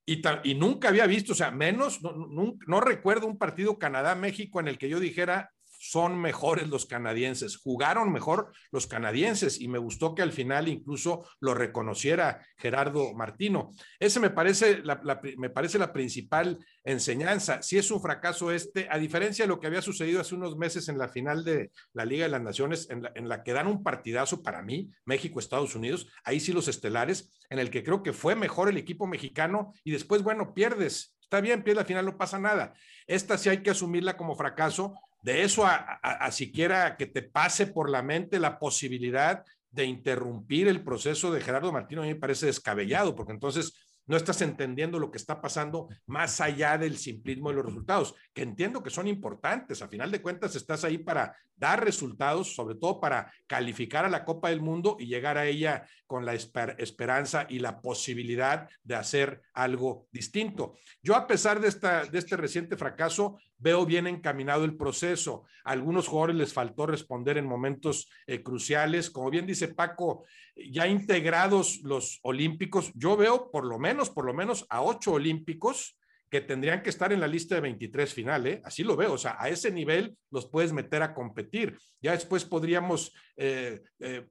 [0.04, 4.78] Y, nunca había visto, o sea, menos, no, no recuerdo un partido Canadá-México en el
[4.78, 5.50] que yo dijera,
[5.90, 11.24] son mejores los canadienses, jugaron mejor los canadienses y me gustó que al final incluso
[11.40, 13.70] lo reconociera Gerardo Martino.
[14.00, 15.00] Ese me parece la,
[15.36, 17.62] me parece la principal enseñanza.
[17.62, 20.88] Si es un fracaso este, a diferencia de lo que había sucedido hace unos meses
[20.88, 23.66] en la final de la Liga de las Naciones, en la, en la que dan
[23.66, 28.12] un partidazo para mí, México-Estados Unidos, ahí sí los estelares, en el que creo que
[28.12, 31.16] fue mejor el equipo mexicano y después, bueno, pierdes.
[31.20, 32.74] Está bien, pierdes la final, no pasa nada.
[33.06, 34.94] Esta sí hay que asumirla como fracaso
[35.26, 40.84] de eso a, siquiera que te pase por la mente la posibilidad de interrumpir el
[40.84, 43.74] proceso de Gerardo Martino, a mí me parece descabellado, porque entonces
[44.06, 48.42] no estás entendiendo lo que está pasando más allá del simplismo de los resultados, que
[48.42, 49.82] entiendo que son importantes.
[49.82, 54.24] A final de cuentas, estás ahí para dar resultados, sobre todo para calificar a la
[54.24, 59.42] Copa del Mundo y llegar a ella con la esperanza y la posibilidad de hacer
[59.54, 60.76] algo distinto.
[61.02, 65.44] Yo, a pesar de, esta, de este reciente fracaso, veo bien encaminado el proceso.
[65.64, 69.10] A algunos jugadores les faltó responder en momentos eh, cruciales.
[69.10, 74.34] Como bien dice Paco, ya integrados los olímpicos, yo veo por lo menos, por lo
[74.34, 75.98] menos a ocho olímpicos
[76.30, 78.60] que tendrían que estar en la lista de 23 final, ¿eh?
[78.64, 81.78] así lo veo, o sea, a ese nivel los puedes meter a competir.
[82.00, 84.26] Ya después podríamos eh, eh,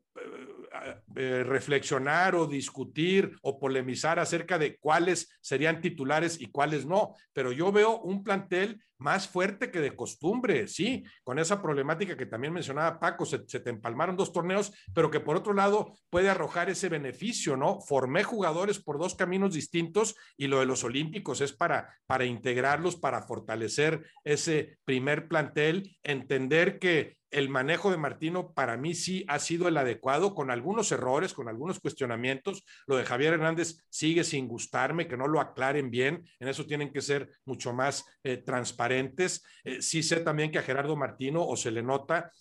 [1.15, 7.51] eh, reflexionar o discutir o polemizar acerca de cuáles serían titulares y cuáles no, pero
[7.51, 12.53] yo veo un plantel más fuerte que de costumbre, sí, con esa problemática que también
[12.53, 16.69] mencionaba Paco, se, se, te empalmaron dos torneos, pero que por otro lado puede arrojar
[16.69, 17.81] ese beneficio, ¿no?
[17.81, 22.95] Formé jugadores por dos caminos distintos y lo de los olímpicos es para, para integrarlos,
[22.95, 29.39] para fortalecer ese primer plantel, entender que el manejo de Martino para mí sí ha
[29.39, 32.63] sido el adecuado, con algunos errores, con algunos cuestionamientos.
[32.87, 36.23] Lo de Javier Hernández sigue sin gustarme, que no lo aclaren bien.
[36.39, 39.43] En eso tienen que ser mucho más eh, transparentes.
[39.65, 42.31] Eh, sí sé también que a Gerardo Martino, o se le nota,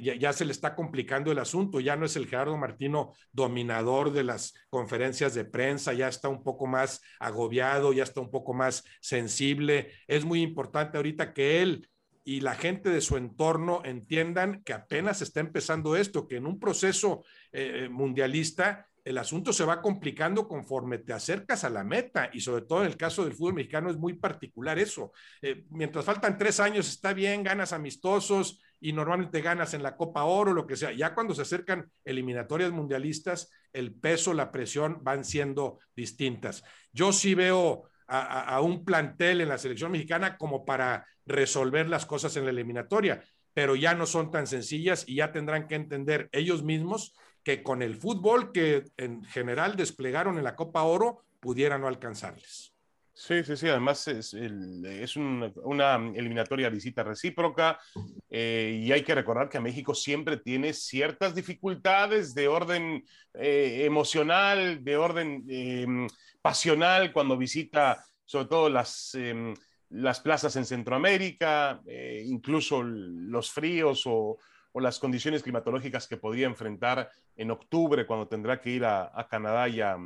[0.00, 4.22] ya, se le está complicando el asunto, ya no es el Gerardo Martino dominador de
[4.22, 8.84] las conferencias de prensa, ya está un poco más agobiado, ya está un poco más
[9.00, 9.90] sensible.
[10.06, 11.88] Es muy importante ahorita que él
[12.26, 16.58] y la gente de su entorno entiendan que apenas está empezando esto, que en un
[16.58, 22.28] proceso eh, eh, mundialista el asunto se va complicando conforme te acercas a la meta
[22.32, 25.12] y sobre todo en el caso del fútbol mexicano es muy particular eso.
[25.40, 30.24] Eh, mientras faltan tres años está bien, ganas amistosos y normalmente ganas en la Copa
[30.24, 30.90] Oro, lo que sea.
[30.90, 36.64] Ya cuando se acercan eliminatorias mundialistas, el peso, la presión van siendo distintas.
[36.92, 42.36] Yo sí veo a, un plantel en la selección mexicana como para resolver las cosas
[42.36, 46.62] en la eliminatoria, pero ya no son tan sencillas y ya tendrán que entender ellos
[46.62, 51.88] mismos que con el fútbol que en general desplegaron en la Copa Oro pudiera no
[51.88, 52.75] alcanzarles.
[53.18, 53.66] Sí, sí, sí.
[53.66, 57.80] Además es, es una eliminatoria visita recíproca
[58.28, 63.02] eh, y hay que recordar que México siempre tiene ciertas dificultades de orden
[63.32, 66.06] eh, emocional, de orden em,
[66.42, 69.54] pasional cuando visita sobre todo las, em,
[69.88, 74.36] las plazas en Centroamérica, eh, incluso los fríos o,
[74.80, 79.80] las condiciones climatológicas que podría enfrentar en octubre cuando tendrá que ir a, Canadá y
[79.80, 79.96] a,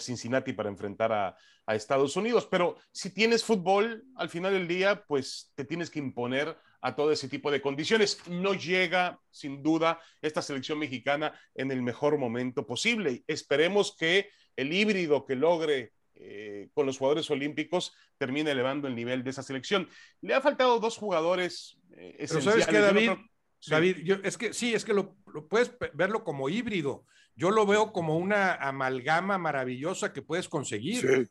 [0.00, 2.46] Cincinnati para enfrentar a, a, Estados Unidos.
[2.50, 7.12] Pero si tienes fútbol, al final del día, pues te tienes que imponer a todo
[7.12, 8.18] ese tipo de condiciones.
[8.28, 13.24] No llega, sin duda, esta selección mexicana en el mejor momento posible.
[13.26, 19.24] Esperemos que el híbrido que logre eh, con los jugadores olímpicos termine elevando el nivel
[19.24, 19.88] de esa selección.
[20.20, 22.66] Le ha faltado dos jugadores eh, esenciales.
[22.66, 23.29] Pero ¿sabes qué, David?
[23.66, 25.16] David, es que sí, es que lo,
[25.48, 27.04] puedes verlo como híbrido.
[27.34, 31.30] Yo lo veo como una amalgama maravillosa que puedes conseguir.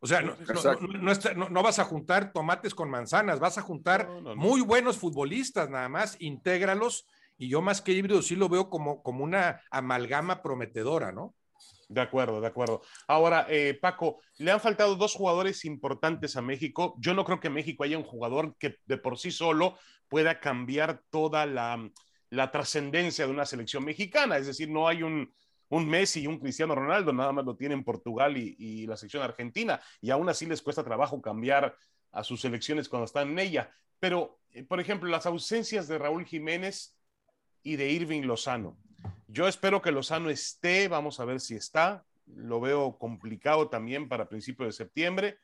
[0.00, 5.70] O sea, no, vas a juntar tomates con manzanas, vas a juntar muy buenos futbolistas
[5.70, 7.06] nada más, intégralos
[7.36, 11.34] y yo más que híbrido sí lo veo como, como una amalgama prometedora, ¿no?
[11.88, 12.82] De acuerdo, de acuerdo.
[13.06, 16.94] Ahora, eh, Paco, le han faltado dos jugadores importantes a México.
[16.98, 21.02] Yo no creo que México haya un jugador que de por sí solo pueda cambiar
[21.10, 21.90] toda la,
[22.50, 24.36] trascendencia de una selección mexicana.
[24.38, 25.32] Es decir, no hay un,
[25.68, 29.80] un Messi y un Cristiano Ronaldo, nada más lo tienen Portugal y, la selección argentina,
[30.00, 31.76] y aún así les cuesta trabajo cambiar
[32.12, 33.70] a sus selecciones cuando están en ella.
[34.00, 36.96] Pero, eh, por ejemplo, las ausencias de Raúl Jiménez
[37.62, 38.78] y de Irving Lozano.
[39.34, 42.06] Yo espero que Lozano esté, vamos a ver si está.
[42.26, 45.38] Lo veo complicado también para principios de septiembre,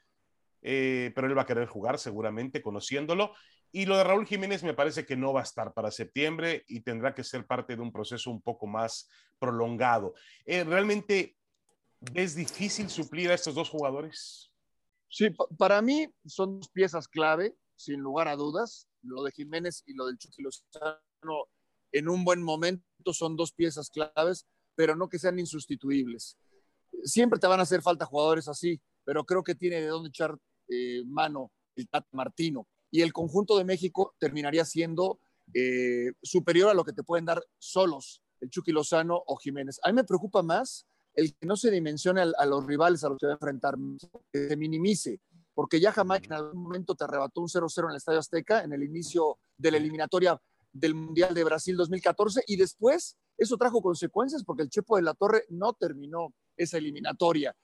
[0.62, 3.34] eh, pero él va a querer jugar seguramente, conociéndolo.
[3.72, 6.82] Y lo de Raúl Jiménez me parece que no va a estar para septiembre y
[6.82, 10.14] tendrá que ser parte de un proceso un poco más prolongado.
[10.46, 11.36] Eh, ¿Realmente
[12.14, 14.52] es difícil suplir a estos dos jugadores?
[15.08, 18.86] Sí, para mí son dos piezas clave, sin lugar a dudas.
[19.02, 21.48] Lo de Jiménez y lo del Chucky Lozano
[21.92, 26.36] en un buen momento son dos piezas claves, pero no que sean insustituibles.
[27.04, 30.36] Siempre te van a hacer falta jugadores así, pero creo que tiene de dónde echar
[30.68, 32.68] eh, mano el Tat Martino.
[32.90, 35.20] Y el conjunto de México terminaría siendo
[35.54, 39.78] eh, superior a lo que te pueden dar solos el Chucky Lozano o Jiménez.
[39.82, 43.18] A mí me preocupa más el que no se dimensione a, los rivales a los
[43.18, 43.74] que va a enfrentar,
[44.32, 45.20] que se minimice,
[45.54, 48.72] porque ya Jamaica en algún momento te arrebató un 0-0 en el Estadio Azteca en
[48.72, 50.40] el inicio de la eliminatoria
[50.72, 55.14] del Mundial de Brasil 2014 y después eso trajo consecuencias porque el Chepo de la
[55.14, 57.56] Torre no terminó esa eliminatoria.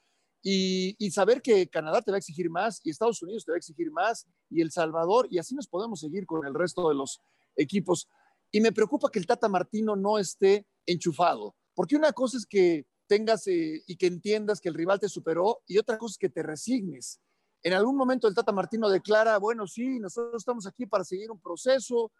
[0.42, 3.58] Y, saber que Canadá te va a exigir más y Estados Unidos te va a
[3.58, 7.20] exigir más y El Salvador y así nos podemos seguir con el resto de los
[7.56, 8.08] equipos.
[8.52, 12.86] Y me preocupa que el Tata Martino no esté enchufado, porque una cosa es que
[13.08, 16.28] tengas eh, y que entiendas que el rival te superó y otra cosa es que
[16.28, 17.20] te resignes.
[17.62, 21.40] En algún momento el Tata Martino declara, bueno, sí, nosotros estamos aquí para seguir un
[21.40, 22.12] proceso,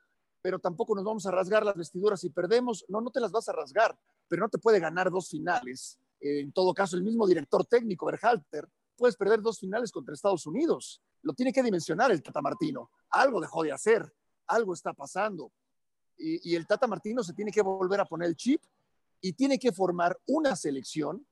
[0.46, 2.84] pero tampoco nos vamos a rasgar las vestiduras si perdemos.
[2.88, 5.98] No, no te las vas a rasgar, pero no te puede ganar dos finales.
[6.20, 11.02] en todo caso, el mismo director técnico, Berhalter, puedes perder dos finales contra Estados Unidos.
[11.22, 12.92] Lo tiene que dimensionar el Tata Martino.
[13.10, 14.08] Algo dejó de hacer,
[14.46, 15.50] algo está pasando.
[16.16, 18.62] Y, y el Tata Martino se tiene que volver a poner el chip
[19.20, 21.26] y tiene que formar una selección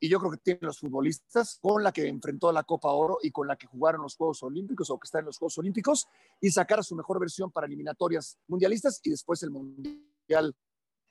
[0.00, 3.30] y yo creo que tiene los futbolistas con la que enfrentó la Copa Oro y
[3.30, 6.06] con la que jugaron los Juegos Olímpicos o que está en los Juegos Olímpicos
[6.40, 10.54] y sacar a su mejor versión para eliminatorias mundialistas y después el Mundial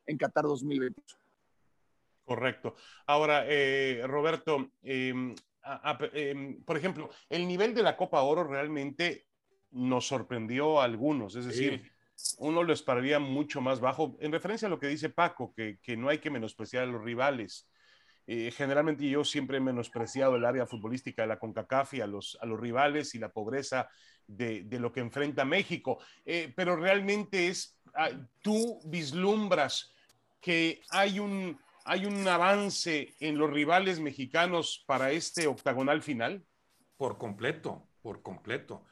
[0.05, 1.01] en Qatar 2020.
[2.23, 2.75] Correcto.
[3.05, 5.35] Ahora, eh, Roberto, em,
[6.13, 9.27] em, por ejemplo, el nivel de la Copa Oro realmente
[9.71, 11.91] nos sorprendió a algunos, es decir,
[12.39, 15.95] uno lo esperaría mucho más bajo, en referencia a lo que dice Paco, que, que
[15.95, 17.69] no hay que menospreciar a los rivales.
[18.29, 22.37] Eh, generalmente yo siempre he menospreciado el área futbolística de la CONCACAF y a los,
[22.41, 23.89] a los rivales y la pobreza
[24.27, 28.09] de, de lo que enfrenta México, eh, pero realmente es, ah,
[28.41, 29.93] tú vislumbras
[30.41, 36.45] que hay un, hay un avance en los rivales mexicanos para este octagonal final.
[36.97, 38.83] Por completo, por completo.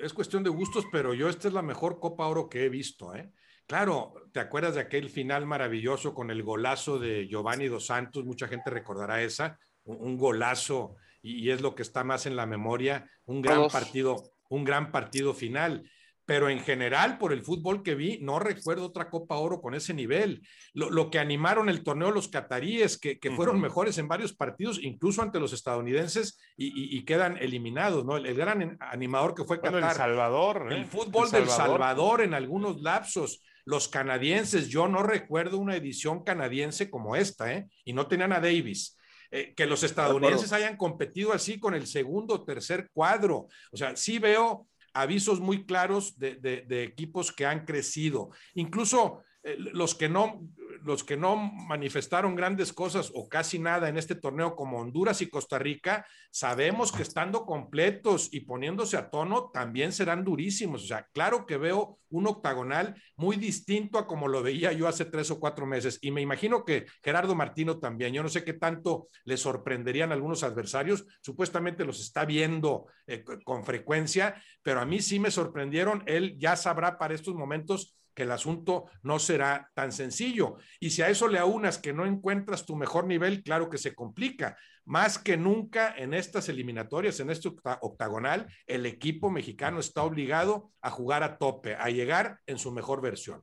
[0.00, 3.14] Es cuestión de gustos, pero yo esta es la mejor Copa Oro que he visto,
[3.14, 3.30] ¿eh?
[3.70, 8.24] Claro, ¿te acuerdas de aquel final maravilloso con el golazo de Giovanni Dos Santos?
[8.24, 13.08] Mucha gente recordará esa, un, golazo y, es lo que está más en la memoria,
[13.26, 15.84] un gran partido, un gran partido final
[16.30, 19.92] pero en general, por el fútbol que vi, no recuerdo otra Copa Oro con ese
[19.92, 20.46] nivel.
[20.74, 25.40] Lo, que animaron el torneo los cataríes, que, fueron mejores en varios partidos, incluso ante
[25.40, 28.16] los estadounidenses, y, quedan eliminados, ¿no?
[28.16, 29.82] El, gran animador que fue Qatar.
[29.82, 30.68] el Salvador.
[30.70, 30.76] ¿eh?
[30.76, 33.42] El fútbol del Salvador en algunos lapsos.
[33.70, 37.68] Los canadienses, yo no recuerdo una edición canadiense como esta, ¿eh?
[37.84, 38.96] Y no tenían a Davis.
[39.30, 43.46] Eh, que los estadounidenses hayan competido así con el segundo o tercer cuadro.
[43.70, 48.30] O sea, sí veo avisos muy claros de, equipos que han crecido.
[48.54, 50.42] Incluso eh, los que no
[50.82, 55.28] los que no manifestaron grandes cosas o casi nada en este torneo como Honduras y
[55.28, 60.84] Costa Rica, sabemos que estando completos y poniéndose a tono también serán durísimos.
[60.84, 65.04] O sea, claro que veo un octagonal muy distinto a como lo veía yo hace
[65.04, 65.98] tres o cuatro meses.
[66.02, 68.12] Y me imagino que Gerardo Martino también.
[68.12, 71.04] Yo no sé qué tanto le sorprenderían algunos adversarios.
[71.20, 76.02] Supuestamente los está viendo eh, con frecuencia, pero a mí sí me sorprendieron.
[76.06, 80.56] Él ya sabrá para estos momentos que el asunto no será tan sencillo.
[80.78, 83.94] Y si a eso le aunas que no encuentras tu mejor nivel, claro que se
[83.94, 84.56] complica.
[84.84, 90.90] Más que nunca en estas eliminatorias, en este octagonal, el equipo mexicano está obligado a
[90.90, 93.42] jugar a tope, a llegar en su mejor versión.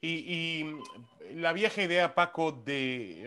[0.00, 0.64] Y,
[1.34, 3.24] la vieja idea, Paco, de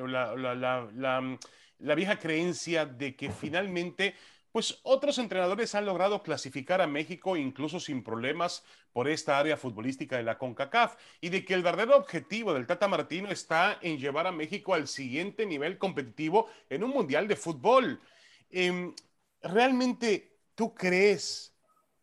[1.82, 4.16] la vieja creencia de que finalmente
[4.52, 10.18] pues otros entrenadores han logrado clasificar a México incluso sin problemas por esta área futbolística
[10.18, 14.28] de la CONCACAF y de que el verdadero objetivo del Tata Martino está en llevar
[14.28, 18.02] a México al siguiente nivel competitivo en un mundial de fútbol.
[18.50, 18.94] Em,
[19.42, 21.56] ¿Realmente tú crees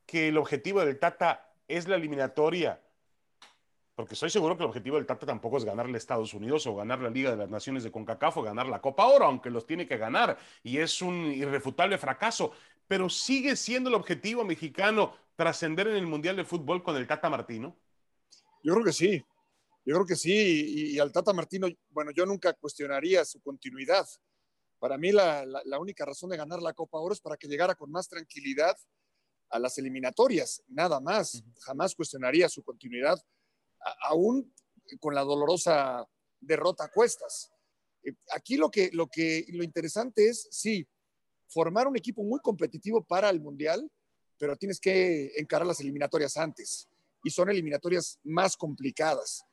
[0.06, 2.80] que el objetivo del Tata es la eliminatoria
[3.98, 6.76] porque estoy seguro que el objetivo del Tata tampoco es ganarle a Estados Unidos o
[6.76, 9.66] ganar la Liga de las Naciones de CONCACAF o ganar la Copa Oro, aunque los
[9.66, 12.52] tiene que ganar y es un irrefutable fracaso.
[12.87, 17.28] Pero sigue siendo el objetivo mexicano trascender en el Mundial de Fútbol con el Tata
[17.28, 17.76] Martino.
[18.62, 19.18] Yo creo que sí,
[19.84, 20.92] yo creo que sí.
[20.92, 24.06] Y, al Tata Martino, bueno, yo nunca cuestionaría su continuidad.
[24.78, 27.74] Para mí la, la única razón de ganar la Copa Oro es para que llegara
[27.74, 28.76] con más tranquilidad
[29.50, 31.42] a las eliminatorias, nada más.
[31.62, 33.20] Jamás cuestionaría su continuidad
[34.03, 34.53] aún
[35.01, 36.07] con la dolorosa
[36.41, 37.53] derrota a cuestas.
[38.03, 40.87] Eh, aquí lo que, lo que lo interesante es, sí,
[41.49, 43.91] formar un equipo muy competitivo para el Mundial,
[44.38, 46.88] pero tienes que encarar las eliminatorias antes.
[47.25, 49.45] Y son eliminatorias más complicadas,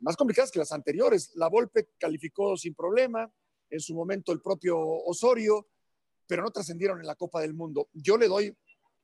[0.00, 1.30] más complicadas que las anteriores.
[1.34, 3.32] La Volpe calificó sin problema,
[3.70, 5.68] en su momento el propio Osorio,
[6.26, 7.88] pero no trascendieron en la Copa del Mundo.
[7.92, 8.54] Yo le doy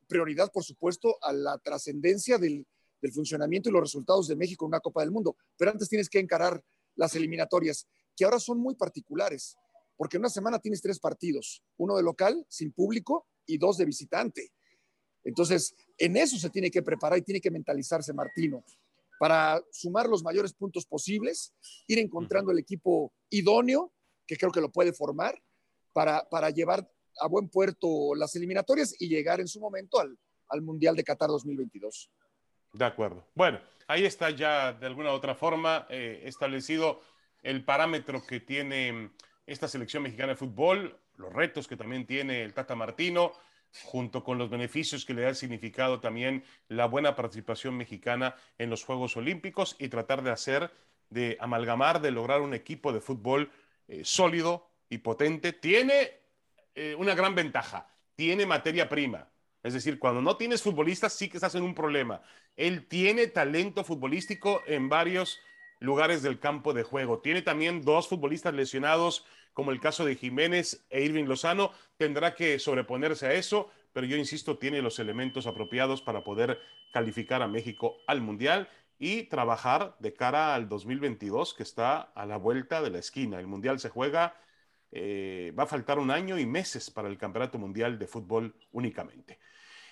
[0.07, 2.67] prioridad, por supuesto, a la trascendencia del,
[3.01, 5.35] del funcionamiento y los resultados de México en una Copa del Mundo.
[5.57, 6.63] Pero antes tienes que encarar
[6.95, 9.55] las eliminatorias, que ahora son muy particulares,
[9.95, 13.85] porque en una semana tienes tres partidos, uno de local, sin público, y dos de
[13.85, 14.51] visitante.
[15.23, 18.63] Entonces, en eso se tiene que preparar y tiene que mentalizarse Martino
[19.19, 21.53] para sumar los mayores puntos posibles,
[21.87, 23.91] ir encontrando el equipo idóneo,
[24.25, 25.37] que creo que lo puede formar,
[25.91, 30.61] para, para llevar a buen puerto las eliminatorias y llegar en su momento al, al
[30.61, 32.09] Mundial de Qatar 2022.
[32.73, 33.25] De acuerdo.
[33.35, 37.01] Bueno, ahí está ya de alguna u otra forma eh, establecido
[37.41, 39.11] el parámetro que tiene
[39.47, 43.33] esta selección mexicana de fútbol, los retos que también tiene el Tata Martino,
[43.83, 48.83] junto con los beneficios que le ha significado también la buena participación mexicana en los
[48.83, 50.71] Juegos Olímpicos y tratar de hacer,
[51.09, 53.51] de amalgamar, de lograr un equipo de fútbol
[53.87, 55.53] eh, sólido y potente.
[55.53, 56.11] Tiene
[56.75, 59.28] eh, una gran ventaja, tiene materia prima.
[59.63, 62.21] Es decir, cuando no tienes futbolistas sí que estás en un problema.
[62.55, 65.39] Él tiene talento futbolístico en varios
[65.79, 67.19] lugares del campo de juego.
[67.19, 71.71] Tiene también dos futbolistas lesionados, como el caso de Jiménez e Irving Lozano.
[71.97, 76.59] Tendrá que sobreponerse a eso, pero yo insisto, tiene los elementos apropiados para poder
[76.93, 82.37] calificar a México al Mundial y trabajar de cara al 2022, que está a la
[82.37, 83.39] vuelta de la esquina.
[83.39, 84.35] El Mundial se juega
[84.91, 89.39] eh, va a faltar un año y meses para el Campeonato Mundial de Fútbol únicamente.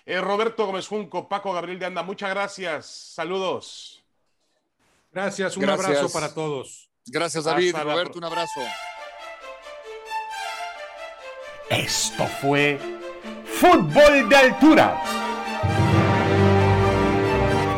[0.09, 2.85] Eh, Roberto Gómez Junco, Paco Gabriel de Anda, muchas gracias.
[2.85, 4.01] Saludos.
[5.11, 6.87] Gracias, un abrazo para todos.
[7.07, 7.75] Gracias, David.
[7.75, 8.61] Roberto, un abrazo.
[11.69, 12.79] Esto fue
[13.45, 15.01] Fútbol de Altura.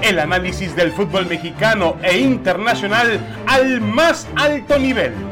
[0.03, 5.28] El análisis del fútbol mexicano e internacional al más alto nivel